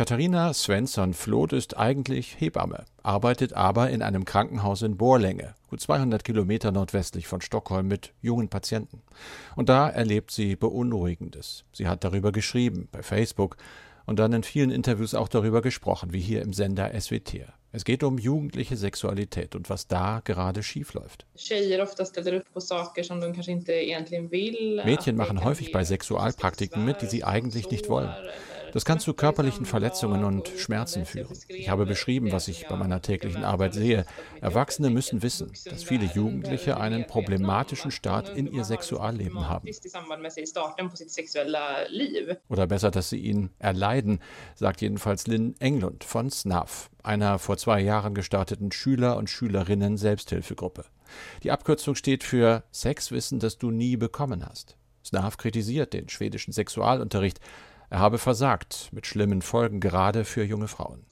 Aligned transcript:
Katharina 0.00 0.54
Svensson-Floth 0.54 1.52
ist 1.52 1.76
eigentlich 1.76 2.40
Hebamme, 2.40 2.86
arbeitet 3.02 3.52
aber 3.52 3.90
in 3.90 4.00
einem 4.00 4.24
Krankenhaus 4.24 4.80
in 4.80 4.96
Borlänge, 4.96 5.54
gut 5.68 5.82
200 5.82 6.24
Kilometer 6.24 6.72
nordwestlich 6.72 7.26
von 7.26 7.42
Stockholm, 7.42 7.86
mit 7.86 8.14
jungen 8.22 8.48
Patienten. 8.48 9.02
Und 9.56 9.68
da 9.68 9.90
erlebt 9.90 10.30
sie 10.30 10.56
Beunruhigendes. 10.56 11.64
Sie 11.74 11.86
hat 11.86 12.02
darüber 12.02 12.32
geschrieben, 12.32 12.88
bei 12.90 13.02
Facebook, 13.02 13.58
und 14.06 14.18
dann 14.18 14.32
in 14.32 14.42
vielen 14.42 14.70
Interviews 14.70 15.14
auch 15.14 15.28
darüber 15.28 15.60
gesprochen, 15.60 16.14
wie 16.14 16.20
hier 16.20 16.40
im 16.40 16.54
Sender 16.54 16.98
SWT. 16.98 17.34
Es 17.70 17.84
geht 17.84 18.02
um 18.02 18.16
jugendliche 18.16 18.78
Sexualität 18.78 19.54
und 19.54 19.68
was 19.68 19.86
da 19.86 20.22
gerade 20.24 20.62
schiefläuft. 20.62 21.26
Mädchen 24.82 25.16
machen 25.16 25.44
häufig 25.44 25.72
bei 25.72 25.84
Sexualpraktiken 25.84 26.86
mit, 26.86 27.02
die 27.02 27.06
sie 27.06 27.22
eigentlich 27.22 27.70
nicht 27.70 27.90
wollen. 27.90 28.14
Das 28.72 28.84
kann 28.84 29.00
zu 29.00 29.14
körperlichen 29.14 29.66
Verletzungen 29.66 30.24
und 30.24 30.48
Schmerzen 30.48 31.04
führen. 31.04 31.36
Ich 31.48 31.68
habe 31.68 31.86
beschrieben, 31.86 32.32
was 32.32 32.48
ich 32.48 32.66
bei 32.68 32.76
meiner 32.76 33.02
täglichen 33.02 33.44
Arbeit 33.44 33.74
sehe. 33.74 34.04
Erwachsene 34.40 34.90
müssen 34.90 35.22
wissen, 35.22 35.52
dass 35.64 35.82
viele 35.82 36.06
Jugendliche 36.06 36.78
einen 36.78 37.06
problematischen 37.06 37.90
Start 37.90 38.28
in 38.36 38.46
ihr 38.46 38.64
Sexualleben 38.64 39.48
haben. 39.48 39.68
Oder 42.48 42.66
besser, 42.66 42.90
dass 42.90 43.08
sie 43.10 43.18
ihn 43.18 43.50
erleiden, 43.58 44.20
sagt 44.54 44.80
jedenfalls 44.80 45.26
Lynn 45.26 45.54
Englund 45.58 46.04
von 46.04 46.30
SNAF, 46.30 46.90
einer 47.02 47.38
vor 47.38 47.56
zwei 47.56 47.80
Jahren 47.80 48.14
gestarteten 48.14 48.72
Schüler- 48.72 49.16
und 49.16 49.30
Schülerinnen 49.30 49.96
Selbsthilfegruppe. 49.96 50.84
Die 51.42 51.50
Abkürzung 51.50 51.94
steht 51.94 52.22
für 52.22 52.62
Sexwissen, 52.72 53.40
das 53.40 53.58
du 53.58 53.70
nie 53.70 53.96
bekommen 53.96 54.44
hast. 54.46 54.76
SNAF 55.02 55.36
kritisiert 55.38 55.92
den 55.92 56.08
schwedischen 56.08 56.52
Sexualunterricht, 56.52 57.40
er 57.90 57.98
habe 57.98 58.18
versagt, 58.18 58.88
mit 58.92 59.04
schlimmen 59.04 59.42
Folgen 59.42 59.80
gerade 59.80 60.24
für 60.24 60.44
junge 60.44 60.68
Frauen. 60.68 61.04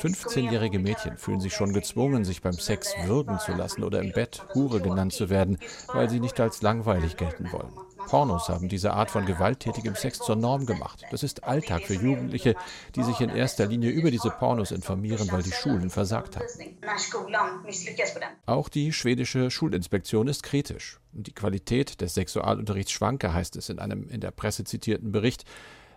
15-jährige 0.00 0.78
Mädchen 0.78 1.18
fühlen 1.18 1.40
sich 1.40 1.52
schon 1.52 1.74
gezwungen, 1.74 2.24
sich 2.24 2.40
beim 2.40 2.54
Sex 2.54 2.94
würgen 3.04 3.38
zu 3.38 3.52
lassen 3.52 3.84
oder 3.84 4.00
im 4.00 4.12
Bett 4.12 4.42
Hure 4.54 4.80
genannt 4.80 5.12
zu 5.12 5.28
werden, 5.28 5.58
weil 5.88 6.08
sie 6.08 6.18
nicht 6.18 6.40
als 6.40 6.62
langweilig 6.62 7.18
gelten 7.18 7.52
wollen. 7.52 7.72
Pornos 8.06 8.48
haben 8.48 8.68
diese 8.68 8.92
Art 8.92 9.10
von 9.10 9.26
gewalttätigem 9.26 9.94
Sex 9.94 10.18
zur 10.18 10.36
Norm 10.36 10.66
gemacht. 10.66 11.02
Das 11.10 11.22
ist 11.22 11.44
Alltag 11.44 11.82
für 11.82 11.94
Jugendliche, 11.94 12.54
die 12.94 13.02
sich 13.02 13.20
in 13.20 13.30
erster 13.30 13.66
Linie 13.66 13.90
über 13.90 14.10
diese 14.10 14.30
Pornos 14.30 14.70
informieren, 14.70 15.30
weil 15.30 15.42
die 15.42 15.52
Schulen 15.52 15.90
versagt 15.90 16.36
haben. 16.36 16.46
Auch 18.46 18.68
die 18.68 18.92
schwedische 18.92 19.50
Schulinspektion 19.50 20.28
ist 20.28 20.42
kritisch. 20.42 21.00
Die 21.12 21.32
Qualität 21.32 22.00
des 22.00 22.14
Sexualunterrichts 22.14 22.92
schwanke, 22.92 23.32
heißt 23.32 23.56
es 23.56 23.68
in 23.68 23.78
einem 23.78 24.08
in 24.08 24.20
der 24.20 24.30
Presse 24.30 24.64
zitierten 24.64 25.12
Bericht. 25.12 25.44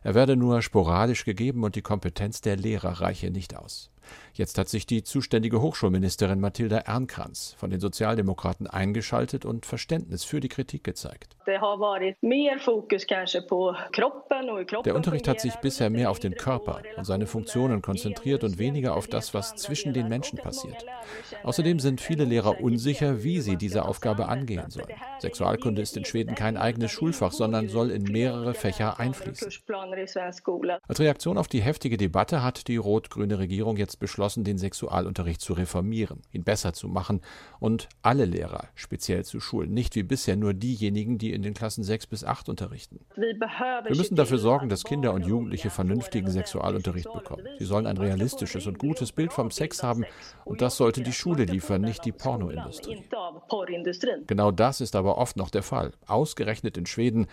Er 0.04 0.16
werde 0.16 0.36
nur 0.36 0.62
sporadisch 0.62 1.24
gegeben 1.24 1.64
und 1.64 1.76
die 1.76 1.81
Kompetenz 1.81 2.42
der 2.42 2.58
Lehrer 2.58 3.02
reiche 3.02 3.31
nicht 3.31 3.56
aus. 3.56 3.90
Jetzt 4.34 4.58
hat 4.58 4.70
sich 4.70 4.86
die 4.86 5.04
zuständige 5.04 5.62
Hochschulministerin 5.62 6.40
Mathilda 6.40 6.78
Ernkranz 6.78 7.56
von 7.58 7.70
den 7.70 7.80
Sozialdemokraten 7.80 8.68
eingeschaltet 8.68 9.46
und 9.46 9.66
Verständnis 9.66 10.23
für 10.23 10.40
die 10.40 10.50
Kritik 10.50 10.84
gezeigt. 10.84 11.36
Der 14.86 14.96
Unterricht 14.96 15.28
hat 15.28 15.42
sich 15.42 15.56
bisher 15.58 15.90
mehr 15.90 16.09
auf 16.09 16.20
den 16.20 16.36
Körper 16.36 16.81
und 16.98 17.04
seine 17.06 17.28
Funktionen 17.28 17.81
konzentriert 17.81 18.44
und 18.44 18.58
weniger 18.58 18.96
auf 18.96 19.08
das, 19.08 19.34
was 19.34 19.56
zwischen 19.56 19.94
den 19.94 20.08
Menschen 20.08 20.40
passiert. 20.40 20.86
Außerdem 21.44 21.80
sind 21.80 22.02
viele 22.02 22.24
Lehrer 22.24 22.62
unsicher, 22.62 23.24
wie 23.24 23.42
sie 23.42 23.58
diese 23.58 23.86
Aufgabe 23.86 24.28
angehen 24.28 24.70
sollen. 24.70 24.88
Sexualkunde 25.20 25.81
ist 25.81 25.98
in 25.98 26.06
Schweden 26.06 26.36
kein 26.36 26.58
eigenes 26.58 26.92
Schulfach, 26.92 27.31
sondern 27.31 27.68
soll 27.68 27.92
in 27.92 28.04
mehrere 28.04 28.54
Fächer 28.54 29.00
einfließen. 29.00 29.52
Als 30.88 31.00
Reaktion 31.00 31.38
auf 31.38 31.48
die 31.48 31.62
heftige 31.62 31.98
Debatte 31.98 32.44
hat 32.44 32.68
die 32.68 32.78
rot-grüne 32.78 33.40
Regierung 33.40 33.78
jetzt 33.78 33.93
beschlossen, 33.98 34.44
den 34.44 34.58
Sexualunterricht 34.58 35.42
zu 35.42 35.54
reformieren, 35.54 36.22
ihn 36.32 36.44
besser 36.44 36.74
zu 36.74 36.88
machen 36.88 37.22
und 37.60 37.90
alle 38.02 38.26
Lehrer 38.26 38.68
speziell 38.76 39.26
zu 39.26 39.40
schulen, 39.40 39.74
nicht 39.74 39.96
wie 39.96 40.04
bisher 40.04 40.36
nur 40.36 40.54
diejenigen, 40.54 41.18
die 41.18 41.34
in 41.34 41.42
den 41.42 41.54
Klassen 41.54 41.84
6 41.84 42.08
bis 42.08 42.24
8 42.24 42.50
unterrichten. 42.50 43.00
Wir 43.16 43.96
müssen 43.96 44.16
dafür 44.16 44.38
sorgen, 44.38 44.70
dass 44.70 44.84
Kinder 44.84 45.14
und 45.14 45.26
Jugendliche 45.26 45.70
vernünftigen 45.70 46.30
Sexualunterricht 46.30 47.12
bekommen. 47.12 47.48
Sie 47.59 47.66
sollen 47.66 47.88
ein 47.88 47.98
realistisches 47.98 48.68
und 48.68 48.80
gutes 48.80 49.12
Bild 49.12 49.34
vom 49.34 49.52
Sex 49.52 49.84
haben 49.84 50.06
und 50.46 50.62
das 50.62 50.78
sollte 50.78 51.02
die 51.02 51.14
Schule 51.14 51.46
liefern, 51.46 51.82
nicht 51.82 52.06
die 52.06 52.12
Pornoindustrie. 52.12 53.03
Genau 54.28 54.52
das 54.52 54.82
ist 54.82 54.96
aber 54.96 55.18
oft 55.18 55.38
noch 55.38 55.50
der 55.50 55.64
Fall. 55.64 55.92
Ausgerechnet 56.08 56.78
in 56.78 56.86
Schweden 56.86 57.28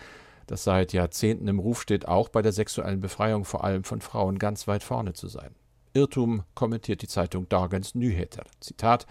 das 0.51 0.65
seit 0.65 0.91
Jahrzehnten 0.91 1.47
im 1.47 1.59
Ruf 1.59 1.81
steht, 1.81 2.07
auch 2.09 2.27
bei 2.27 2.41
der 2.41 2.51
sexuellen 2.51 2.99
Befreiung 2.99 3.45
vor 3.45 3.63
allem 3.63 3.85
von 3.85 4.01
Frauen 4.01 4.37
ganz 4.37 4.67
weit 4.67 4.83
vorne 4.83 5.13
zu 5.13 5.27
sein. 5.27 5.55
Irrtum 5.93 6.43
kommentiert 6.55 7.01
die 7.01 7.07
Zeitung 7.07 7.49
Dagens 7.49 7.95
Nyheter. 7.95 8.43
Zitat: 8.59 9.05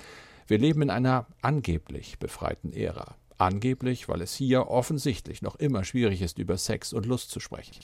Wir 0.46 0.58
leben 0.58 0.82
in 0.82 0.90
einer 0.90 1.26
angeblich 1.42 2.18
befreiten 2.18 2.72
Ära. 2.72 3.16
Angeblich, 3.38 4.08
weil 4.08 4.20
es 4.20 4.34
hier 4.34 4.68
offensichtlich 4.68 5.42
noch 5.42 5.56
immer 5.56 5.84
schwierig 5.84 6.20
ist, 6.22 6.38
über 6.38 6.58
Sex 6.58 6.92
und 6.92 7.06
Lust 7.06 7.30
zu 7.30 7.40
sprechen. 7.40 7.76